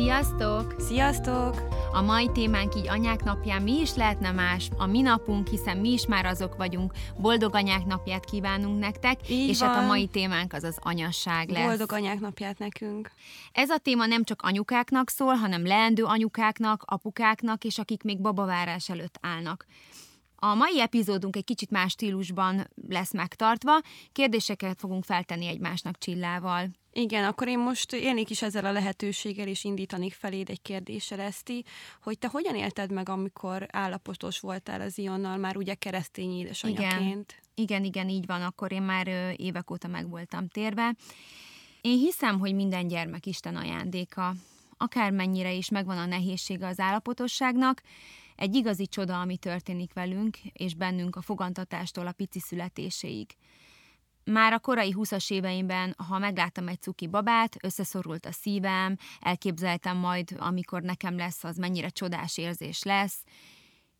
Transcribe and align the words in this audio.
Sziasztok! 0.00 0.74
Sziasztok! 0.78 1.68
A 1.92 2.02
mai 2.02 2.30
témánk 2.32 2.74
így 2.74 2.88
anyák 2.88 3.24
napján 3.24 3.62
mi 3.62 3.80
is 3.80 3.94
lehetne 3.94 4.30
más, 4.30 4.68
a 4.76 4.86
mi 4.86 5.00
napunk, 5.00 5.48
hiszen 5.48 5.76
mi 5.76 5.92
is 5.92 6.06
már 6.06 6.26
azok 6.26 6.56
vagyunk. 6.56 6.92
Boldog 7.16 7.54
anyák 7.54 7.84
napját 7.84 8.24
kívánunk 8.24 8.78
nektek, 8.78 9.30
Így 9.30 9.48
és 9.48 9.58
van. 9.58 9.68
hát 9.68 9.82
a 9.82 9.86
mai 9.86 10.06
témánk 10.06 10.52
az 10.52 10.64
az 10.64 10.78
anyasság 10.80 11.48
lesz. 11.48 11.66
Boldog 11.66 11.92
anyák 11.92 12.20
napját 12.20 12.58
nekünk. 12.58 13.10
Ez 13.52 13.70
a 13.70 13.78
téma 13.78 14.06
nem 14.06 14.24
csak 14.24 14.42
anyukáknak 14.42 15.10
szól, 15.10 15.34
hanem 15.34 15.66
leendő 15.66 16.04
anyukáknak, 16.04 16.82
apukáknak, 16.86 17.64
és 17.64 17.78
akik 17.78 18.02
még 18.02 18.20
babavárás 18.20 18.88
előtt 18.88 19.18
állnak. 19.20 19.66
A 20.36 20.54
mai 20.54 20.80
epizódunk 20.80 21.36
egy 21.36 21.44
kicsit 21.44 21.70
más 21.70 21.92
stílusban 21.92 22.68
lesz 22.88 23.12
megtartva, 23.12 23.80
kérdéseket 24.12 24.78
fogunk 24.78 25.04
feltenni 25.04 25.46
egymásnak 25.46 25.98
Csillával. 25.98 26.70
Igen, 26.92 27.24
akkor 27.24 27.48
én 27.48 27.58
most 27.58 27.92
élnék 27.92 28.30
is 28.30 28.42
ezzel 28.42 28.64
a 28.64 28.72
lehetőséggel, 28.72 29.46
és 29.46 29.64
indítanék 29.64 30.12
feléd 30.12 30.48
egy 30.50 30.62
kérdéssel, 30.62 31.20
Eszti, 31.20 31.64
hogy 32.02 32.18
te 32.18 32.28
hogyan 32.28 32.54
élted 32.54 32.92
meg, 32.92 33.08
amikor 33.08 33.66
állapotos 33.70 34.40
voltál 34.40 34.80
az 34.80 34.98
Ionnal, 34.98 35.36
már 35.36 35.56
ugye 35.56 35.74
keresztény 35.74 36.38
édesanyaként? 36.38 37.42
Igen, 37.54 37.84
igen, 37.84 38.08
így 38.08 38.26
van, 38.26 38.42
akkor 38.42 38.72
én 38.72 38.82
már 38.82 39.34
évek 39.36 39.70
óta 39.70 39.88
meg 39.88 40.08
voltam 40.08 40.48
térve. 40.48 40.94
Én 41.80 41.98
hiszem, 41.98 42.38
hogy 42.38 42.54
minden 42.54 42.88
gyermek 42.88 43.26
Isten 43.26 43.56
ajándéka. 43.56 44.34
Akármennyire 44.76 45.52
is 45.52 45.68
megvan 45.68 45.98
a 45.98 46.06
nehézsége 46.06 46.66
az 46.66 46.80
állapotosságnak, 46.80 47.82
egy 48.36 48.54
igazi 48.54 48.86
csoda, 48.86 49.20
ami 49.20 49.36
történik 49.36 49.92
velünk 49.92 50.38
és 50.52 50.74
bennünk 50.74 51.16
a 51.16 51.22
fogantatástól 51.22 52.06
a 52.06 52.12
pici 52.12 52.40
születéséig. 52.40 53.30
Már 54.30 54.52
a 54.52 54.58
korai 54.58 54.94
20-as 54.96 55.30
éveimben, 55.30 55.94
ha 56.08 56.18
megláttam 56.18 56.68
egy 56.68 56.80
cuki 56.80 57.06
babát, 57.06 57.56
összeszorult 57.60 58.26
a 58.26 58.32
szívem, 58.32 58.96
elképzeltem 59.20 59.96
majd, 59.96 60.36
amikor 60.38 60.82
nekem 60.82 61.16
lesz, 61.16 61.44
az 61.44 61.56
mennyire 61.56 61.88
csodás 61.88 62.38
érzés 62.38 62.82
lesz. 62.82 63.22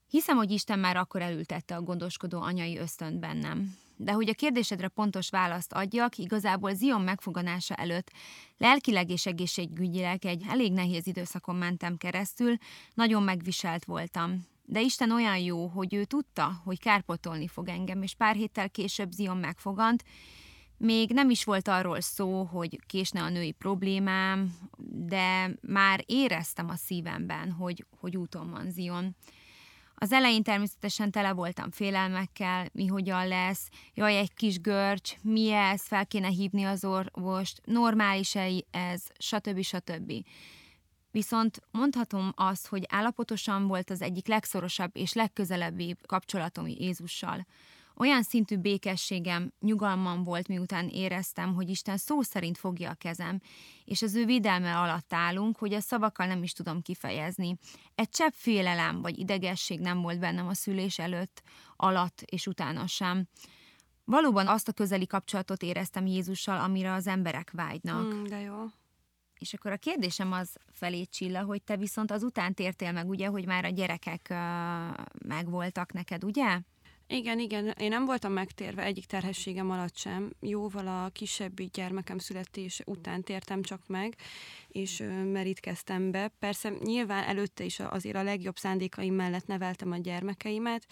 Hiszem, 0.08 0.36
hogy 0.36 0.50
Isten 0.50 0.78
már 0.78 0.96
akkor 0.96 1.22
elültette 1.22 1.76
a 1.76 1.82
gondoskodó 1.82 2.40
anyai 2.40 2.78
ösztönt 2.78 3.18
bennem. 3.18 3.76
De 3.96 4.12
hogy 4.12 4.28
a 4.28 4.34
kérdésedre 4.34 4.88
pontos 4.88 5.30
választ 5.30 5.72
adjak, 5.72 6.16
igazából 6.16 6.74
Zion 6.74 7.00
megfoganása 7.00 7.74
előtt 7.74 8.10
lelkileg 8.58 9.10
és 9.10 9.26
egészségügyileg 9.26 10.24
egy 10.24 10.44
elég 10.48 10.72
nehéz 10.72 11.06
időszakon 11.06 11.56
mentem 11.56 11.96
keresztül, 11.96 12.56
nagyon 12.94 13.22
megviselt 13.22 13.84
voltam. 13.84 14.46
De 14.70 14.80
Isten 14.80 15.10
olyan 15.10 15.38
jó, 15.38 15.66
hogy 15.66 15.94
ő 15.94 16.04
tudta, 16.04 16.60
hogy 16.64 16.78
kárpotolni 16.78 17.46
fog 17.46 17.68
engem, 17.68 18.02
és 18.02 18.14
pár 18.14 18.34
héttel 18.34 18.70
később 18.70 19.10
Zion 19.10 19.36
megfogant. 19.36 20.04
Még 20.76 21.10
nem 21.12 21.30
is 21.30 21.44
volt 21.44 21.68
arról 21.68 22.00
szó, 22.00 22.42
hogy 22.42 22.78
késne 22.86 23.22
a 23.22 23.28
női 23.28 23.52
problémám, 23.52 24.54
de 24.92 25.50
már 25.60 26.04
éreztem 26.06 26.68
a 26.68 26.76
szívemben, 26.76 27.52
hogy, 27.52 27.86
hogy 28.00 28.16
úton 28.16 28.50
van 28.50 28.70
Zion. 28.70 29.16
Az 29.94 30.12
elején 30.12 30.42
természetesen 30.42 31.10
tele 31.10 31.32
voltam 31.32 31.70
félelmekkel, 31.70 32.66
mi 32.72 32.86
hogyan 32.86 33.28
lesz, 33.28 33.68
jaj, 33.94 34.16
egy 34.16 34.34
kis 34.34 34.60
görcs, 34.60 35.12
mi 35.22 35.50
ez, 35.50 35.86
fel 35.86 36.06
kéne 36.06 36.28
hívni 36.28 36.64
az 36.64 36.84
orvost, 36.84 37.60
normális-e 37.64 38.48
ez, 38.70 39.02
stb. 39.18 39.62
stb. 39.62 40.12
Viszont 41.10 41.62
mondhatom 41.70 42.32
azt, 42.36 42.66
hogy 42.66 42.84
állapotosan 42.88 43.66
volt 43.66 43.90
az 43.90 44.02
egyik 44.02 44.26
legszorosabb 44.26 44.90
és 44.96 45.12
legközelebbi 45.12 45.96
kapcsolatom 46.06 46.66
Jézussal. 46.66 47.46
Olyan 47.96 48.22
szintű 48.22 48.56
békességem, 48.56 49.52
nyugalmam 49.60 50.24
volt, 50.24 50.48
miután 50.48 50.88
éreztem, 50.88 51.54
hogy 51.54 51.68
Isten 51.68 51.96
szó 51.96 52.22
szerint 52.22 52.58
fogja 52.58 52.90
a 52.90 52.94
kezem, 52.94 53.40
és 53.84 54.02
az 54.02 54.14
ő 54.14 54.24
védelme 54.24 54.78
alatt 54.78 55.12
állunk, 55.12 55.58
hogy 55.58 55.72
a 55.72 55.80
szavakkal 55.80 56.26
nem 56.26 56.42
is 56.42 56.52
tudom 56.52 56.82
kifejezni. 56.82 57.56
Egy 57.94 58.08
csepp 58.08 58.32
félelem 58.34 59.02
vagy 59.02 59.18
idegesség 59.18 59.80
nem 59.80 60.00
volt 60.00 60.18
bennem 60.18 60.48
a 60.48 60.54
szülés 60.54 60.98
előtt, 60.98 61.42
alatt 61.76 62.22
és 62.24 62.46
utána 62.46 62.86
sem. 62.86 63.28
Valóban 64.04 64.46
azt 64.46 64.68
a 64.68 64.72
közeli 64.72 65.06
kapcsolatot 65.06 65.62
éreztem 65.62 66.06
Jézussal, 66.06 66.60
amire 66.60 66.92
az 66.92 67.06
emberek 67.06 67.50
vágynak. 67.50 68.14
Mm, 68.14 68.24
de 68.24 68.40
jó. 68.40 68.64
És 69.40 69.54
akkor 69.54 69.72
a 69.72 69.76
kérdésem 69.76 70.32
az 70.32 70.56
felé 70.72 71.04
Csilla, 71.04 71.42
hogy 71.42 71.62
te 71.62 71.76
viszont 71.76 72.10
azután 72.10 72.54
tértél 72.54 72.92
meg, 72.92 73.08
ugye, 73.08 73.26
hogy 73.26 73.46
már 73.46 73.64
a 73.64 73.68
gyerekek 73.68 74.34
megvoltak 75.18 75.92
neked, 75.92 76.24
ugye? 76.24 76.58
Igen, 77.06 77.38
igen, 77.38 77.74
én 77.78 77.88
nem 77.88 78.04
voltam 78.04 78.32
megtérve 78.32 78.82
egyik 78.82 79.04
terhességem 79.04 79.70
alatt 79.70 79.96
sem. 79.96 80.32
Jóval 80.40 80.86
a 80.86 81.08
kisebbi 81.12 81.68
gyermekem 81.72 82.18
születése 82.18 82.84
után 82.86 83.22
tértem 83.22 83.62
csak 83.62 83.80
meg, 83.86 84.16
és 84.68 85.04
merítkeztem 85.32 86.10
be. 86.10 86.32
Persze 86.38 86.72
nyilván 86.84 87.24
előtte 87.24 87.64
is 87.64 87.80
azért 87.80 88.16
a 88.16 88.22
legjobb 88.22 88.56
szándékaim 88.56 89.14
mellett 89.14 89.46
neveltem 89.46 89.92
a 89.92 89.96
gyermekeimet, 89.96 90.86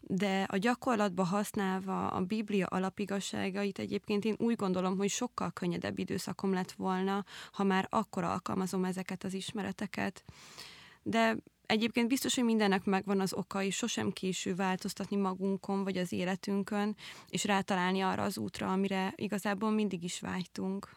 de 0.00 0.46
a 0.50 0.56
gyakorlatba 0.56 1.22
használva 1.22 2.08
a 2.08 2.20
Biblia 2.20 2.66
alapigasságait 2.66 3.78
egyébként 3.78 4.24
én 4.24 4.34
úgy 4.38 4.56
gondolom, 4.56 4.96
hogy 4.96 5.08
sokkal 5.08 5.50
könnyedebb 5.50 5.98
időszakom 5.98 6.52
lett 6.52 6.72
volna, 6.72 7.24
ha 7.52 7.64
már 7.64 7.86
akkor 7.90 8.24
alkalmazom 8.24 8.84
ezeket 8.84 9.24
az 9.24 9.34
ismereteket. 9.34 10.24
De 11.02 11.36
Egyébként 11.68 12.08
biztos, 12.08 12.34
hogy 12.34 12.44
mindennek 12.44 12.84
megvan 12.84 13.20
az 13.20 13.32
oka, 13.32 13.62
és 13.62 13.76
sosem 13.76 14.10
késő 14.10 14.54
változtatni 14.54 15.16
magunkon, 15.16 15.84
vagy 15.84 15.96
az 15.96 16.12
életünkön, 16.12 16.96
és 17.28 17.44
rátalálni 17.44 18.00
arra 18.00 18.22
az 18.22 18.38
útra, 18.38 18.72
amire 18.72 19.12
igazából 19.16 19.70
mindig 19.70 20.04
is 20.04 20.20
vágytunk. 20.20 20.90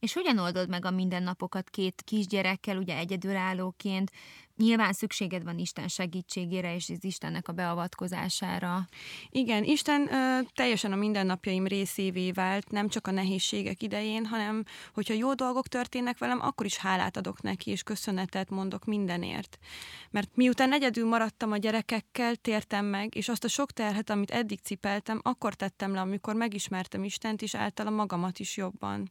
És 0.00 0.12
hogyan 0.12 0.38
oldod 0.38 0.68
meg 0.68 0.84
a 0.84 0.90
mindennapokat 0.90 1.70
két 1.70 2.02
kisgyerekkel, 2.04 2.76
ugye 2.76 2.96
egyedülállóként? 2.96 4.10
Nyilván 4.56 4.92
szükséged 4.92 5.44
van 5.44 5.58
Isten 5.58 5.88
segítségére 5.88 6.74
és 6.74 6.88
az 6.88 7.04
Istennek 7.04 7.48
a 7.48 7.52
beavatkozására. 7.52 8.88
Igen, 9.30 9.64
Isten 9.64 10.12
ö, 10.12 10.40
teljesen 10.54 10.92
a 10.92 10.96
mindennapjaim 10.96 11.66
részévé 11.66 12.30
vált, 12.30 12.70
nem 12.70 12.88
csak 12.88 13.06
a 13.06 13.10
nehézségek 13.10 13.82
idején, 13.82 14.26
hanem 14.26 14.64
hogyha 14.94 15.14
jó 15.14 15.34
dolgok 15.34 15.68
történnek 15.68 16.18
velem, 16.18 16.40
akkor 16.40 16.66
is 16.66 16.76
hálát 16.76 17.16
adok 17.16 17.42
neki, 17.42 17.70
és 17.70 17.82
köszönetet 17.82 18.50
mondok 18.50 18.84
mindenért. 18.84 19.58
Mert 20.10 20.36
miután 20.36 20.72
egyedül 20.72 21.08
maradtam 21.08 21.52
a 21.52 21.56
gyerekekkel, 21.56 22.36
tértem 22.36 22.84
meg, 22.84 23.14
és 23.14 23.28
azt 23.28 23.44
a 23.44 23.48
sok 23.48 23.70
terhet, 23.72 24.10
amit 24.10 24.30
eddig 24.30 24.60
cipeltem, 24.62 25.20
akkor 25.22 25.54
tettem 25.54 25.92
le, 25.92 26.00
amikor 26.00 26.34
megismertem 26.34 27.04
Istent, 27.04 27.42
és 27.42 27.54
általa 27.54 27.90
magamat 27.90 28.38
is 28.38 28.56
jobban. 28.56 29.10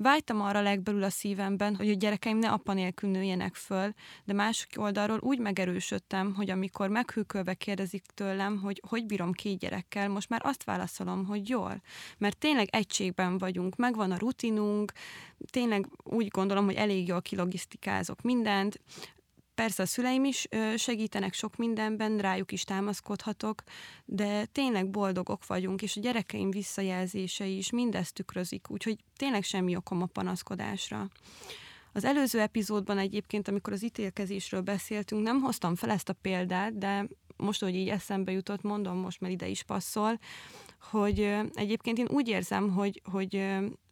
Vágytam 0.00 0.40
arra 0.40 0.60
legbelül 0.60 1.02
a 1.02 1.10
szívemben, 1.10 1.76
hogy 1.76 1.90
a 1.90 1.94
gyerekeim 1.94 2.38
ne 2.38 2.48
apa 2.48 2.72
nélkül 2.72 3.10
nőjenek 3.10 3.54
föl, 3.54 3.92
de 4.24 4.32
másik 4.32 4.68
oldalról 4.76 5.18
úgy 5.20 5.38
megerősödtem, 5.38 6.34
hogy 6.34 6.50
amikor 6.50 6.88
meghűkölve 6.88 7.54
kérdezik 7.54 8.04
tőlem, 8.14 8.60
hogy 8.60 8.82
hogy 8.88 9.06
bírom 9.06 9.32
két 9.32 9.58
gyerekkel, 9.58 10.08
most 10.08 10.28
már 10.28 10.40
azt 10.44 10.64
válaszolom, 10.64 11.26
hogy 11.26 11.48
jól. 11.48 11.82
Mert 12.18 12.38
tényleg 12.38 12.68
egységben 12.70 13.38
vagyunk, 13.38 13.76
megvan 13.76 14.10
a 14.10 14.18
rutinunk, 14.18 14.92
tényleg 15.50 15.86
úgy 16.02 16.28
gondolom, 16.28 16.64
hogy 16.64 16.74
elég 16.74 17.06
jól 17.06 17.22
kilogisztikázok 17.22 18.22
mindent, 18.22 18.80
Persze 19.58 19.82
a 19.82 19.86
szüleim 19.86 20.24
is 20.24 20.48
segítenek 20.76 21.32
sok 21.32 21.56
mindenben, 21.56 22.18
rájuk 22.18 22.52
is 22.52 22.64
támaszkodhatok, 22.64 23.62
de 24.04 24.44
tényleg 24.44 24.90
boldogok 24.90 25.46
vagyunk, 25.46 25.82
és 25.82 25.96
a 25.96 26.00
gyerekeim 26.00 26.50
visszajelzései 26.50 27.56
is 27.56 27.70
mindezt 27.70 28.14
tükrözik, 28.14 28.70
úgyhogy 28.70 28.98
tényleg 29.16 29.42
semmi 29.42 29.76
okom 29.76 30.02
a 30.02 30.06
panaszkodásra. 30.06 31.08
Az 31.92 32.04
előző 32.04 32.40
epizódban 32.40 32.98
egyébként, 32.98 33.48
amikor 33.48 33.72
az 33.72 33.84
ítélkezésről 33.84 34.60
beszéltünk, 34.60 35.22
nem 35.22 35.40
hoztam 35.40 35.74
fel 35.74 35.90
ezt 35.90 36.08
a 36.08 36.18
példát, 36.22 36.78
de 36.78 37.06
most, 37.36 37.60
hogy 37.60 37.74
így 37.74 37.88
eszembe 37.88 38.32
jutott, 38.32 38.62
mondom, 38.62 38.96
most 38.96 39.20
már 39.20 39.30
ide 39.30 39.48
is 39.48 39.62
passzol, 39.62 40.18
hogy 40.80 41.36
egyébként 41.52 41.98
én 41.98 42.08
úgy 42.10 42.28
érzem, 42.28 42.70
hogy, 42.70 43.02
hogy 43.10 43.46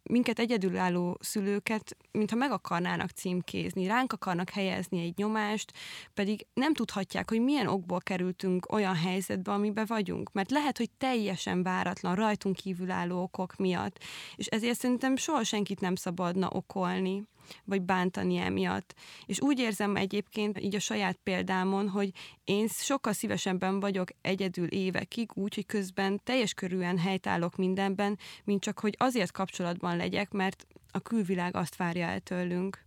minket 0.09 0.39
egyedülálló 0.39 1.17
szülőket, 1.19 1.97
mintha 2.11 2.35
meg 2.35 2.51
akarnának 2.51 3.09
címkézni, 3.09 3.87
ránk 3.87 4.13
akarnak 4.13 4.49
helyezni 4.49 5.01
egy 5.01 5.17
nyomást, 5.17 5.73
pedig 6.13 6.45
nem 6.53 6.73
tudhatják, 6.73 7.29
hogy 7.29 7.41
milyen 7.41 7.67
okból 7.67 7.99
kerültünk 7.99 8.71
olyan 8.71 8.95
helyzetbe, 8.95 9.51
amiben 9.51 9.85
vagyunk. 9.87 10.31
Mert 10.33 10.51
lehet, 10.51 10.77
hogy 10.77 10.89
teljesen 10.97 11.63
váratlan, 11.63 12.15
rajtunk 12.15 12.55
kívülálló 12.55 13.21
okok 13.21 13.55
miatt. 13.55 14.03
És 14.35 14.45
ezért 14.45 14.79
szerintem 14.79 15.15
soha 15.15 15.43
senkit 15.43 15.79
nem 15.79 15.95
szabadna 15.95 16.49
okolni 16.49 17.23
vagy 17.63 17.81
bántani 17.81 18.37
emiatt. 18.37 18.95
És 19.25 19.41
úgy 19.41 19.59
érzem 19.59 19.95
egyébként 19.95 20.59
így 20.59 20.75
a 20.75 20.79
saját 20.79 21.19
példámon, 21.23 21.89
hogy 21.89 22.11
én 22.43 22.67
sokkal 22.67 23.13
szívesebben 23.13 23.79
vagyok 23.79 24.09
egyedül 24.21 24.67
évekig, 24.67 25.29
úgy, 25.33 25.55
hogy 25.55 25.65
közben 25.65 26.21
teljes 26.23 26.53
körűen 26.53 26.97
helytállok 26.97 27.55
mindenben, 27.55 28.17
mint 28.43 28.61
csak, 28.61 28.79
hogy 28.79 28.95
azért 28.97 29.31
kapcsolatban 29.31 29.97
legyek, 29.97 30.31
mert 30.31 30.67
a 30.91 30.99
külvilág 30.99 31.55
azt 31.55 31.75
várja 31.75 32.05
el 32.05 32.19
tőlünk. 32.19 32.85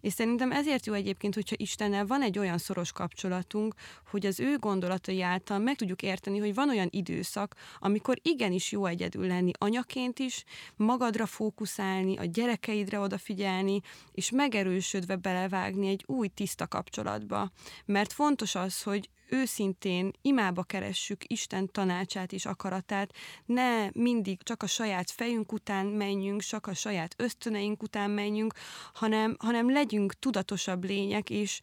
És 0.00 0.12
szerintem 0.12 0.52
ezért 0.52 0.86
jó 0.86 0.92
egyébként, 0.92 1.34
hogyha 1.34 1.56
Istennel 1.58 2.06
van 2.06 2.22
egy 2.22 2.38
olyan 2.38 2.58
szoros 2.58 2.92
kapcsolatunk, 2.92 3.74
hogy 4.10 4.26
az 4.26 4.40
ő 4.40 4.56
gondolatai 4.58 5.22
által 5.22 5.58
meg 5.58 5.76
tudjuk 5.76 6.02
érteni, 6.02 6.38
hogy 6.38 6.54
van 6.54 6.68
olyan 6.68 6.88
időszak, 6.90 7.54
amikor 7.78 8.18
igenis 8.22 8.72
jó 8.72 8.86
egyedül 8.86 9.26
lenni 9.26 9.50
anyaként 9.58 10.18
is, 10.18 10.44
magadra 10.76 11.26
fókuszálni, 11.26 12.16
a 12.16 12.24
gyerekeidre 12.24 12.98
odafigyelni, 12.98 13.80
és 14.12 14.30
megerősödve 14.30 15.16
belevágni 15.16 15.88
egy 15.88 16.04
új 16.06 16.28
tiszta 16.28 16.66
kapcsolatba. 16.66 17.50
Mert 17.84 18.12
fontos 18.12 18.54
az, 18.54 18.82
hogy 18.82 19.08
őszintén 19.30 20.12
imába 20.22 20.62
keressük 20.62 21.24
Isten 21.26 21.70
tanácsát 21.72 22.32
és 22.32 22.46
akaratát, 22.46 23.14
ne 23.46 23.90
mindig 23.92 24.42
csak 24.42 24.62
a 24.62 24.66
saját 24.66 25.10
fejünk 25.10 25.52
után 25.52 25.86
menjünk, 25.86 26.40
csak 26.40 26.66
a 26.66 26.74
saját 26.74 27.14
ösztöneink 27.16 27.82
után 27.82 28.10
menjünk, 28.10 28.54
hanem, 28.94 29.36
hanem 29.38 29.70
legyünk 29.70 30.18
tudatosabb 30.18 30.84
lények, 30.84 31.30
és, 31.30 31.60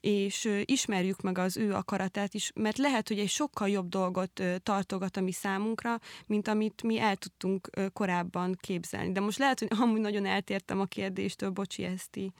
és 0.00 0.48
ismerjük 0.64 1.20
meg 1.20 1.38
az 1.38 1.56
ő 1.56 1.74
akaratát 1.74 2.34
is, 2.34 2.50
mert 2.54 2.78
lehet, 2.78 3.08
hogy 3.08 3.18
egy 3.18 3.28
sokkal 3.28 3.68
jobb 3.68 3.88
dolgot 3.88 4.42
tartogat 4.62 5.16
a 5.16 5.20
mi 5.20 5.32
számunkra, 5.32 6.00
mint 6.26 6.48
amit 6.48 6.82
mi 6.82 6.98
el 6.98 7.16
tudtunk 7.16 7.70
korábban 7.92 8.56
képzelni. 8.60 9.12
De 9.12 9.20
most 9.20 9.38
lehet, 9.38 9.58
hogy 9.58 9.68
amúgy 9.80 10.00
nagyon 10.00 10.26
eltértem 10.26 10.80
a 10.80 10.84
kérdéstől, 10.84 11.50
bocsi, 11.50 11.84
Eszti. 11.84 12.32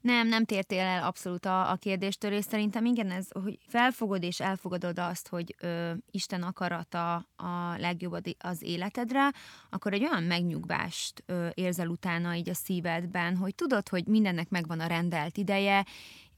Nem, 0.00 0.28
nem 0.28 0.44
tértél 0.44 0.80
el 0.80 1.02
abszolút 1.04 1.46
a, 1.46 1.70
a 1.70 1.76
kérdéstől, 1.76 2.32
és 2.32 2.44
szerintem 2.44 2.84
igen, 2.84 3.10
ez, 3.10 3.26
hogy 3.42 3.58
felfogod 3.66 4.22
és 4.22 4.40
elfogadod 4.40 4.98
azt, 4.98 5.28
hogy 5.28 5.54
ö, 5.60 5.92
Isten 6.10 6.42
akarata 6.42 7.14
a 7.36 7.76
legjobb 7.76 8.16
az 8.38 8.62
életedre, 8.62 9.32
akkor 9.70 9.92
egy 9.92 10.04
olyan 10.04 10.22
megnyugvást 10.22 11.22
ö, 11.26 11.48
érzel 11.54 11.88
utána 11.88 12.34
így 12.34 12.48
a 12.48 12.54
szívedben, 12.54 13.36
hogy 13.36 13.54
tudod, 13.54 13.88
hogy 13.88 14.06
mindennek 14.06 14.48
megvan 14.48 14.80
a 14.80 14.86
rendelt 14.86 15.36
ideje, 15.36 15.84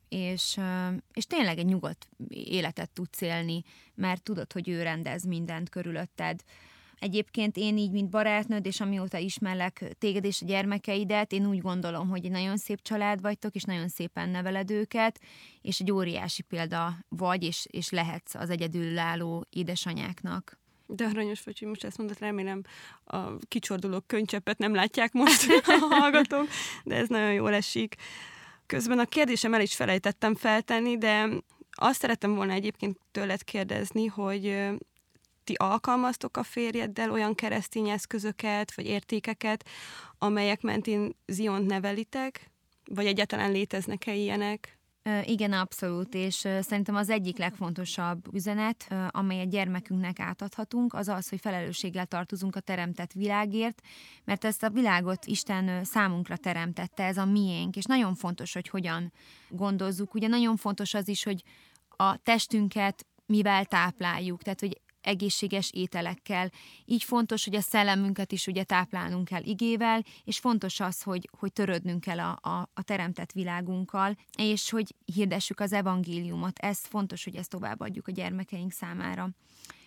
és, 0.09 0.59
és 1.13 1.27
tényleg 1.27 1.59
egy 1.59 1.67
nyugodt 1.67 2.09
életet 2.29 2.91
tudsz 2.91 3.21
élni, 3.21 3.63
mert 3.95 4.23
tudod, 4.23 4.53
hogy 4.53 4.69
ő 4.69 4.83
rendez 4.83 5.25
mindent 5.25 5.69
körülötted. 5.69 6.41
Egyébként 7.01 7.57
én 7.57 7.77
így, 7.77 7.91
mint 7.91 8.11
barátnőd, 8.11 8.67
és 8.67 8.81
amióta 8.81 9.19
ismerlek 9.19 9.95
téged 9.99 10.25
és 10.25 10.43
a 10.43 10.47
gyermekeidet, 10.47 11.33
én 11.33 11.47
úgy 11.47 11.61
gondolom, 11.61 12.09
hogy 12.09 12.25
egy 12.25 12.31
nagyon 12.31 12.57
szép 12.57 12.83
család 12.83 13.21
vagytok, 13.21 13.55
és 13.55 13.63
nagyon 13.63 13.89
szépen 13.89 14.29
neveled 14.29 14.71
őket, 14.71 15.21
és 15.61 15.81
egy 15.81 15.93
óriási 15.93 16.43
példa 16.43 16.95
vagy, 17.09 17.43
és, 17.43 17.67
és 17.71 17.91
lehetsz 17.91 18.35
az 18.35 18.51
egyedülálló 18.51 19.47
édesanyáknak. 19.51 20.59
De 20.87 21.05
aranyos 21.05 21.43
vagy, 21.43 21.59
hogy 21.59 21.69
most 21.69 21.85
ezt 21.85 21.99
mondod, 21.99 22.19
remélem 22.19 22.63
a 23.05 23.37
kicsorduló 23.49 24.01
könycseppet 24.01 24.59
nem 24.59 24.75
látják 24.75 25.13
most 25.13 25.47
a 25.67 25.95
hallgatók, 25.95 26.49
de 26.85 26.97
ez 26.97 27.09
nagyon 27.09 27.33
jól 27.33 27.55
esik. 27.55 27.95
Közben 28.67 28.99
a 28.99 29.05
kérdésem 29.05 29.55
el 29.55 29.61
is 29.61 29.75
felejtettem 29.75 30.35
feltenni, 30.35 30.99
de 30.99 31.29
azt 31.71 32.01
szerettem 32.01 32.35
volna 32.35 32.53
egyébként 32.53 32.99
tőled 33.11 33.45
kérdezni, 33.45 34.07
hogy 34.07 34.71
ti 35.51 35.57
alkalmaztok 35.57 36.37
a 36.37 36.43
férjeddel 36.43 37.11
olyan 37.11 37.35
keresztény 37.35 37.89
eszközöket, 37.89 38.75
vagy 38.75 38.87
értékeket, 38.87 39.69
amelyek 40.19 40.63
mentén 40.63 41.17
Ziont 41.27 41.67
nevelitek, 41.67 42.51
vagy 42.85 43.07
egyáltalán 43.07 43.53
léteznek-e 43.53 44.15
ilyenek? 44.15 44.79
Igen, 45.25 45.53
abszolút, 45.53 46.15
és 46.15 46.35
szerintem 46.61 46.95
az 46.95 47.11
egyik 47.11 47.39
legfontosabb 47.39 48.35
üzenet, 48.35 48.95
amely 49.09 49.41
a 49.41 49.45
gyermekünknek 49.45 50.21
átadhatunk, 50.21 50.95
az 50.95 51.09
az, 51.09 51.29
hogy 51.29 51.41
felelősséggel 51.41 52.07
tartozunk 52.07 52.57
a 52.57 52.61
teremtett 52.61 53.13
világért, 53.13 53.81
mert 54.25 54.45
ezt 54.45 54.63
a 54.63 54.71
világot 54.71 55.27
Isten 55.27 55.85
számunkra 55.85 56.37
teremtette, 56.37 57.05
ez 57.05 57.17
a 57.17 57.25
miénk, 57.25 57.77
és 57.77 57.85
nagyon 57.85 58.15
fontos, 58.15 58.53
hogy 58.53 58.69
hogyan 58.69 59.13
gondozzuk. 59.49 60.15
Ugye 60.15 60.29
nagyon 60.29 60.57
fontos 60.57 60.95
az 60.95 61.09
is, 61.09 61.23
hogy 61.23 61.43
a 61.89 62.17
testünket 62.17 63.07
mivel 63.27 63.65
tápláljuk, 63.65 64.43
tehát 64.43 64.61
hogy 64.61 64.81
egészséges 65.01 65.71
ételekkel. 65.73 66.51
Így 66.85 67.05
fontos, 67.05 67.45
hogy 67.45 67.55
a 67.55 67.61
szellemünket 67.61 68.33
is 68.33 68.47
ugye 68.47 68.63
táplálnunk 68.63 69.25
kell 69.29 69.43
igével, 69.43 70.05
és 70.25 70.39
fontos 70.39 70.81
az, 70.81 71.03
hogy, 71.03 71.29
hogy 71.39 71.53
törődnünk 71.53 72.01
kell 72.01 72.21
a, 72.21 72.39
a, 72.43 72.71
a 72.75 72.83
teremtett 72.83 73.33
világunkkal, 73.33 74.17
és 74.39 74.71
hogy 74.71 74.95
hirdessük 75.05 75.61
az 75.61 75.73
evangéliumot. 75.73 76.59
Ez 76.59 76.79
fontos, 76.79 77.25
hogy 77.25 77.37
ezt 77.37 77.51
továbbadjuk 77.51 78.09
a 78.09 78.13
gyermekeink 78.13 78.73
számára. 78.73 79.31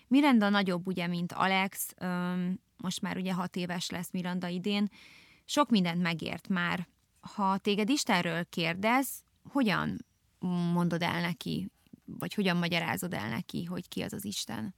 Miranda 0.07 0.49
nagyobb, 0.49 0.87
ugye, 0.87 1.07
mint 1.07 1.31
Alex, 1.31 1.93
most 2.77 3.01
már 3.01 3.17
ugye 3.17 3.33
hat 3.33 3.55
éves 3.55 3.89
lesz 3.89 4.11
Miranda 4.11 4.47
idén, 4.47 4.89
sok 5.45 5.69
mindent 5.69 6.01
megért 6.01 6.47
már. 6.47 6.87
Ha 7.35 7.57
téged 7.57 7.89
Istenről 7.89 8.45
kérdez, 8.49 9.23
hogyan 9.43 10.05
mondod 10.73 11.01
el 11.01 11.21
neki, 11.21 11.71
vagy 12.05 12.33
hogyan 12.33 12.57
magyarázod 12.57 13.13
el 13.13 13.29
neki, 13.29 13.63
hogy 13.63 13.87
ki 13.87 14.01
az 14.01 14.13
az 14.13 14.25
Isten? 14.25 14.75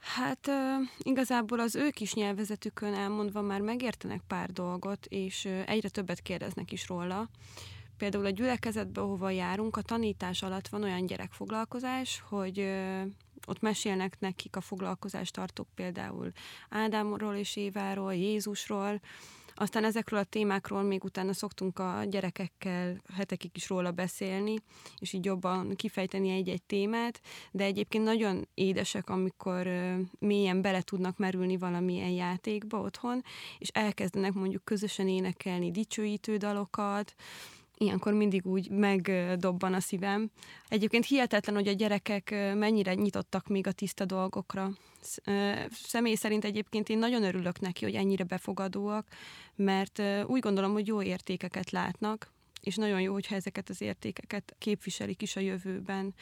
Hát 0.00 0.50
igazából 0.98 1.60
az 1.60 1.74
ő 1.74 1.90
kis 1.90 2.14
nyelvezetükön 2.14 2.94
elmondva 2.94 3.40
már 3.42 3.60
megértenek 3.60 4.20
pár 4.26 4.50
dolgot, 4.50 5.06
és 5.06 5.44
egyre 5.44 5.88
többet 5.88 6.20
kérdeznek 6.20 6.72
is 6.72 6.88
róla. 6.88 7.28
Például 7.96 8.24
a 8.24 8.30
gyülekezetbe, 8.30 9.00
ahova 9.00 9.30
járunk, 9.30 9.76
a 9.76 9.82
tanítás 9.82 10.42
alatt 10.42 10.68
van 10.68 10.82
olyan 10.82 11.06
gyerekfoglalkozás, 11.06 12.22
hogy 12.28 12.58
ott 13.46 13.60
mesélnek 13.60 14.20
nekik 14.20 14.56
a 14.56 14.60
foglalkozástartók 14.60 15.68
például 15.74 16.32
Ádámról 16.68 17.34
és 17.34 17.56
Éváról, 17.56 18.14
Jézusról, 18.14 19.00
aztán 19.60 19.84
ezekről 19.84 20.18
a 20.18 20.24
témákról 20.24 20.82
még 20.82 21.04
utána 21.04 21.32
szoktunk 21.32 21.78
a 21.78 22.04
gyerekekkel 22.08 23.02
hetekig 23.14 23.50
is 23.54 23.68
róla 23.68 23.90
beszélni, 23.90 24.54
és 24.98 25.12
így 25.12 25.24
jobban 25.24 25.74
kifejteni 25.76 26.30
egy-egy 26.30 26.62
témát, 26.62 27.20
de 27.50 27.64
egyébként 27.64 28.04
nagyon 28.04 28.48
édesek, 28.54 29.08
amikor 29.08 29.68
mélyen 30.18 30.62
bele 30.62 30.82
tudnak 30.82 31.16
merülni 31.18 31.56
valamilyen 31.56 32.10
játékba 32.10 32.80
otthon, 32.80 33.22
és 33.58 33.68
elkezdenek 33.68 34.32
mondjuk 34.32 34.64
közösen 34.64 35.08
énekelni 35.08 35.70
dicsőítő 35.70 36.36
dalokat, 36.36 37.14
ilyenkor 37.78 38.12
mindig 38.12 38.46
úgy 38.46 38.70
megdobban 38.70 39.74
a 39.74 39.80
szívem. 39.80 40.30
Egyébként 40.68 41.06
hihetetlen, 41.06 41.54
hogy 41.54 41.68
a 41.68 41.72
gyerekek 41.72 42.30
mennyire 42.54 42.94
nyitottak 42.94 43.46
még 43.46 43.66
a 43.66 43.72
tiszta 43.72 44.04
dolgokra. 44.04 44.70
Személy 45.70 46.14
szerint 46.14 46.44
egyébként 46.44 46.88
én 46.88 46.98
nagyon 46.98 47.22
örülök 47.22 47.60
neki, 47.60 47.84
hogy 47.84 47.94
ennyire 47.94 48.24
befogadóak, 48.24 49.06
mert 49.54 50.02
úgy 50.26 50.40
gondolom, 50.40 50.72
hogy 50.72 50.86
jó 50.86 51.02
értékeket 51.02 51.70
látnak, 51.70 52.32
és 52.60 52.76
nagyon 52.76 53.00
jó, 53.00 53.12
hogyha 53.12 53.34
ezeket 53.34 53.68
az 53.68 53.80
értékeket 53.80 54.54
képviselik 54.58 55.22
is 55.22 55.36
a 55.36 55.40
jövőben. 55.40 56.14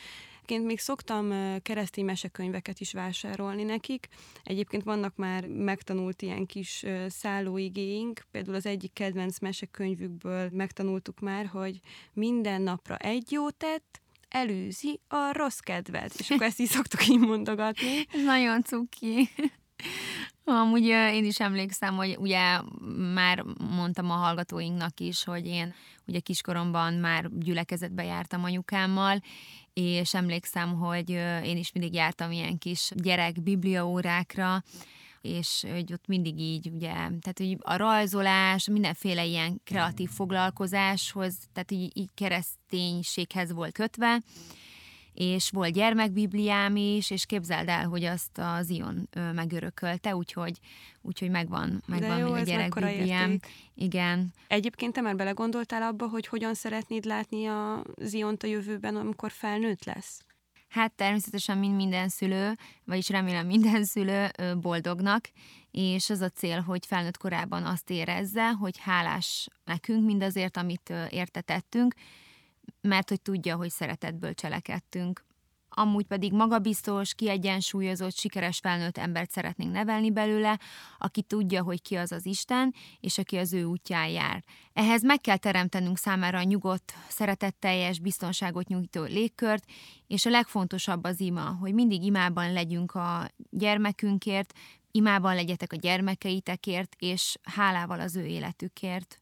Egyébként 0.47 0.71
még 0.71 0.81
szoktam 0.81 1.33
keresztény 1.63 2.05
mesekönyveket 2.05 2.81
is 2.81 2.93
vásárolni 2.93 3.63
nekik. 3.63 4.09
Egyébként 4.43 4.83
vannak 4.83 5.17
már 5.17 5.47
megtanult 5.47 6.23
ilyen 6.23 6.47
kis 6.47 6.85
szállóigéink, 7.09 8.21
például 8.31 8.57
az 8.57 8.67
egyik 8.67 8.93
kedvenc 8.93 9.39
mesekönyvükből 9.39 10.49
megtanultuk 10.53 11.21
már, 11.21 11.47
hogy 11.47 11.81
minden 12.13 12.63
napra 12.63 12.97
egy 12.97 13.33
jó 13.33 13.51
tett, 13.51 14.01
előzi 14.29 15.01
a 15.09 15.33
rossz 15.33 15.59
kedvet. 15.59 16.15
És 16.19 16.31
akkor 16.31 16.47
ezt 16.47 16.61
így 16.61 16.69
szoktuk 16.69 17.09
így 17.09 17.19
mondogatni. 17.19 18.07
Ez 18.13 18.25
nagyon 18.25 18.63
cuki. 18.63 19.29
Amúgy 20.49 20.85
én 20.87 21.25
is 21.25 21.41
emlékszem, 21.41 21.97
hogy 21.97 22.17
ugye 22.19 22.61
már 23.15 23.45
mondtam 23.71 24.11
a 24.11 24.15
hallgatóinknak 24.15 25.01
is, 25.01 25.25
hogy 25.25 25.47
én 25.47 25.75
ugye 26.07 26.21
kiskoromban 26.21 26.95
már 26.95 27.29
gyülekezetbe 27.39 28.05
jártam 28.05 28.45
anyukámmal, 28.45 29.23
és 29.75 30.15
emlékszem, 30.15 30.75
hogy 30.75 31.11
én 31.45 31.57
is 31.57 31.73
mindig 31.73 31.95
jártam 31.95 32.33
ilyen 32.33 32.59
kis 32.59 32.91
gyerek 32.95 33.43
bibliaórákra, 33.43 34.63
és 35.21 35.65
hogy 35.71 35.93
ott 35.93 36.07
mindig 36.07 36.39
így, 36.39 36.71
ugye, 36.75 36.93
tehát 36.93 37.37
hogy 37.37 37.57
a 37.61 37.77
rajzolás, 37.77 38.69
mindenféle 38.69 39.25
ilyen 39.25 39.61
kreatív 39.65 40.11
foglalkozáshoz, 40.11 41.39
tehát 41.53 41.71
így, 41.71 41.97
így 41.97 42.11
kereszténységhez 42.15 43.53
volt 43.53 43.73
kötve, 43.73 44.21
és 45.17 45.51
volt 45.51 45.73
gyermekbibliám 45.73 46.77
is, 46.77 47.11
és 47.11 47.27
képzeld 47.27 47.69
el, 47.69 47.87
hogy 47.87 48.05
azt 48.05 48.39
az 48.39 48.71
Ion 48.71 49.09
megörökölte, 49.35 50.17
úgyhogy, 50.17 50.59
úgyhogy 51.03 51.31
megvan, 51.31 51.83
megvan 51.87 52.19
jó, 52.19 52.33
még 52.33 52.43
a 52.43 52.45
gyerekbibliám. 52.45 53.39
Igen. 53.75 54.33
Egyébként 54.47 54.93
te 54.93 55.01
már 55.01 55.17
belegondoltál 55.17 55.83
abba, 55.83 56.09
hogy 56.09 56.27
hogyan 56.27 56.55
szeretnéd 56.55 57.05
látni 57.05 57.47
a 57.47 57.83
Ziont 58.01 58.43
a 58.43 58.47
jövőben, 58.47 58.97
amikor 58.97 59.31
felnőtt 59.31 59.85
lesz? 59.85 60.25
Hát 60.69 60.93
természetesen 60.93 61.59
mind 61.59 61.77
minden 61.77 62.09
szülő, 62.09 62.53
vagyis 62.85 63.09
remélem 63.09 63.47
minden 63.47 63.85
szülő 63.85 64.31
boldognak, 64.61 65.31
és 65.71 66.11
az 66.11 66.21
a 66.21 66.29
cél, 66.29 66.61
hogy 66.61 66.87
felnőtt 66.87 67.17
korában 67.17 67.65
azt 67.65 67.91
érezze, 67.91 68.51
hogy 68.51 68.79
hálás 68.79 69.49
nekünk 69.65 70.05
mindazért, 70.05 70.57
amit 70.57 70.93
értetettünk, 71.11 71.95
mert 72.81 73.09
hogy 73.09 73.21
tudja, 73.21 73.57
hogy 73.57 73.71
szeretetből 73.71 74.35
cselekedtünk. 74.35 75.25
amúgy 75.79 76.07
pedig 76.07 76.33
magabiztos, 76.33 77.15
kiegyensúlyozott, 77.15 78.17
sikeres 78.17 78.59
felnőtt 78.59 78.99
embert 78.99 79.31
szeretnénk 79.31 79.73
nevelni 79.73 80.11
belőle, 80.11 80.59
aki 80.99 81.23
tudja, 81.23 81.63
hogy 81.63 81.83
ki 81.83 81.95
az 81.95 82.13
az 82.13 82.27
Isten, 82.27 82.75
és 83.01 83.19
aki 83.19 83.37
az 83.37 83.53
ő 83.53 83.65
útján 83.65 84.09
jár. 84.09 84.45
Ehhez 84.73 85.03
meg 85.03 85.21
kell 85.21 85.37
teremtenünk 85.37 85.99
számára 85.99 86.39
a 86.39 86.43
nyugodt, 86.43 86.95
szeretetteljes, 87.09 87.99
biztonságot 87.99 88.69
nyújtó 88.69 89.03
légkört, 89.03 89.65
és 90.07 90.27
a 90.27 90.31
legfontosabb 90.31 91.05
az 91.05 91.21
ima, 91.21 91.57
hogy 91.61 91.75
mindig 91.75 92.03
imában 92.03 92.53
legyünk 92.53 92.95
a 92.95 93.29
gyermekünkért, 93.51 94.53
imában 94.91 95.35
legyetek 95.35 95.73
a 95.73 95.77
gyermekeitekért, 95.77 96.97
és 96.99 97.37
hálával 97.43 98.01
az 98.01 98.17
ő 98.17 98.25
életükért. 98.27 99.21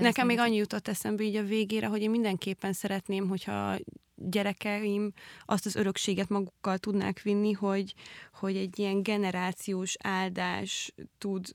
Nekem 0.00 0.26
még 0.26 0.38
annyi 0.38 0.56
jutott 0.56 0.88
eszembe 0.88 1.22
így 1.22 1.36
a 1.36 1.42
végére, 1.42 1.86
hogy 1.86 2.02
én 2.02 2.10
mindenképpen 2.10 2.72
szeretném, 2.72 3.28
hogyha 3.28 3.76
gyerekeim 4.14 5.12
azt 5.44 5.66
az 5.66 5.76
örökséget 5.76 6.28
magukkal 6.28 6.78
tudnák 6.78 7.22
vinni, 7.22 7.52
hogy, 7.52 7.94
hogy 8.32 8.56
egy 8.56 8.78
ilyen 8.78 9.02
generációs 9.02 9.96
áldás 10.02 10.94
tud 11.18 11.52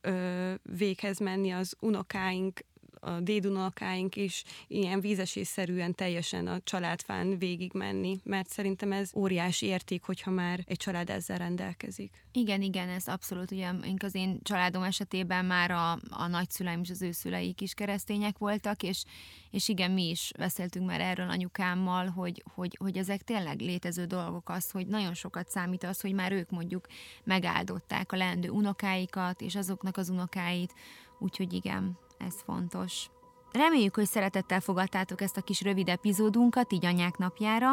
ö, 0.00 0.54
véghez 0.62 1.18
menni 1.18 1.50
az 1.50 1.76
unokáink 1.80 2.60
a 3.06 3.20
dédunokáink 3.20 4.16
is 4.16 4.44
ilyen 4.66 5.00
vízesésszerűen 5.00 5.94
teljesen 5.94 6.46
a 6.46 6.60
családfán 6.64 7.38
végigmenni, 7.38 8.16
mert 8.24 8.48
szerintem 8.48 8.92
ez 8.92 9.10
óriási 9.14 9.66
érték, 9.66 10.04
hogyha 10.04 10.30
már 10.30 10.60
egy 10.64 10.76
család 10.76 11.10
ezzel 11.10 11.38
rendelkezik. 11.38 12.24
Igen, 12.32 12.62
igen, 12.62 12.88
ez 12.88 13.06
abszolút, 13.06 13.50
ugye 13.50 13.70
az 13.98 14.14
én 14.14 14.38
családom 14.42 14.82
esetében 14.82 15.44
már 15.44 15.70
a, 15.70 15.92
a 16.10 16.26
nagyszüleim 16.26 16.80
és 16.82 16.90
az 16.90 17.02
ő 17.02 17.12
szüleik 17.12 17.60
is 17.60 17.74
keresztények 17.74 18.38
voltak, 18.38 18.82
és, 18.82 19.04
és 19.50 19.68
igen, 19.68 19.90
mi 19.90 20.08
is 20.08 20.32
beszéltünk 20.38 20.86
már 20.86 21.00
erről 21.00 21.28
anyukámmal, 21.28 22.06
hogy, 22.06 22.42
hogy, 22.54 22.76
hogy 22.78 22.96
ezek 22.96 23.22
tényleg 23.22 23.60
létező 23.60 24.04
dolgok 24.04 24.48
az, 24.48 24.70
hogy 24.70 24.86
nagyon 24.86 25.14
sokat 25.14 25.48
számít 25.48 25.84
az, 25.84 26.00
hogy 26.00 26.12
már 26.12 26.32
ők 26.32 26.50
mondjuk 26.50 26.86
megáldották 27.24 28.12
a 28.12 28.16
leendő 28.16 28.48
unokáikat, 28.48 29.40
és 29.40 29.54
azoknak 29.54 29.96
az 29.96 30.08
unokáit, 30.08 30.74
úgyhogy 31.18 31.52
igen, 31.52 31.98
ez 32.18 32.34
fontos. 32.44 33.06
Reméljük, 33.52 33.94
hogy 33.94 34.06
szeretettel 34.06 34.60
fogadtátok 34.60 35.20
ezt 35.20 35.36
a 35.36 35.40
kis 35.42 35.62
rövid 35.62 35.88
epizódunkat 35.88 36.72
így 36.72 36.86
anyák 36.86 37.16
napjára. 37.16 37.72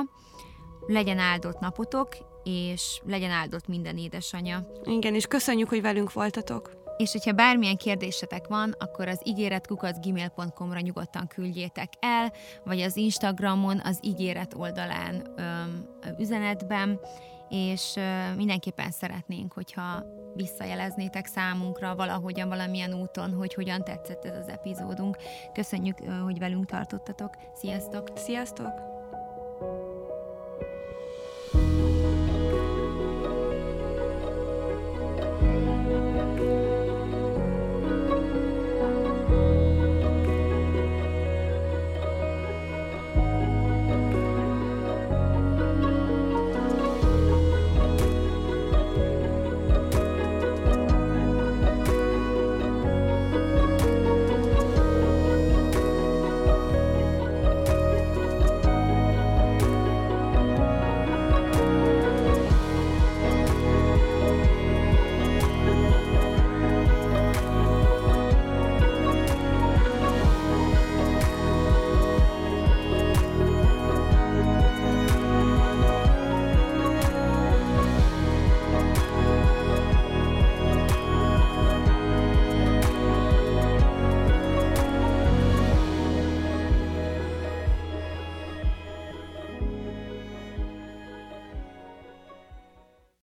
Legyen 0.88 1.20
áldott 1.20 1.60
napotok, 1.60 2.18
és 2.44 3.02
legyen 3.06 3.32
áldott 3.32 3.68
minden 3.68 3.98
édesanyja. 3.98 4.68
Igen, 4.84 5.16
és 5.16 5.26
köszönjük, 5.26 5.70
hogy 5.70 5.82
velünk 5.82 6.14
voltatok. 6.14 6.72
És 6.98 7.12
hogyha 7.12 7.32
bármilyen 7.32 7.78
kérdésetek 7.78 8.48
van, 8.48 8.76
akkor 8.80 9.08
az 9.08 9.22
ígéretkukacgmail.com-ra 9.24 10.80
nyugodtan 10.80 11.28
küldjétek 11.28 11.94
el, 12.00 12.34
vagy 12.64 12.82
az 12.82 12.98
Instagramon, 12.98 13.82
az 13.84 14.00
ígéret 14.02 14.54
oldalán 14.54 15.34
öm, 15.36 15.86
üzenetben, 16.20 17.00
és 17.50 17.94
mindenképpen 18.36 18.92
szeretnénk, 18.92 19.54
hogyha 19.54 20.04
visszajeleznétek 20.36 21.26
számunkra 21.26 21.96
valahogyan, 21.96 22.50
valamilyen 22.50 22.94
úton, 22.94 23.34
hogy 23.34 23.54
hogyan 23.54 23.84
tetszett 23.84 24.26
ez 24.26 24.38
az 24.38 24.48
epizódunk. 24.48 25.18
Köszönjük, 25.54 25.98
hogy 26.24 26.40
velünk 26.40 26.66
tartottatok. 26.66 27.30
Sziasztok! 27.54 28.08
Sziasztok! 28.16 28.94